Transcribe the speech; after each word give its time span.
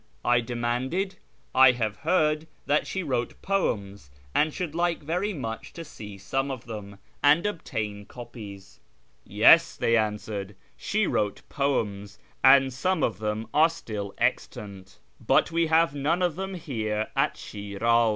"I 0.35 0.41
demanded;" 0.41 1.17
I 1.53 1.73
have 1.73 1.97
heard 1.97 2.47
that 2.65 2.87
she 2.87 3.03
wrote 3.03 3.39
poems, 3.43 4.09
and 4.33 4.51
should 4.51 4.73
like 4.73 5.03
very 5.03 5.31
much 5.31 5.73
to 5.73 5.85
see 5.85 6.17
some 6.17 6.49
of 6.49 6.65
them, 6.65 6.97
and 7.21 7.45
obtain 7.45 8.05
copies."" 8.07 8.79
Yes," 9.23 9.75
they 9.75 9.95
answered," 9.95 10.55
she 10.89 11.05
wrote 11.05 11.47
poems, 11.49 12.17
and 12.43 12.73
some 12.73 13.03
of 13.03 13.19
them 13.19 13.45
are 13.53 13.69
still 13.69 14.15
extant; 14.17 14.97
but 15.23 15.51
we 15.51 15.67
have 15.67 15.93
none 15.93 16.23
of 16.23 16.35
them 16.35 16.55
here 16.55 17.11
in 17.15 17.29
Shi'raz. 17.35 18.09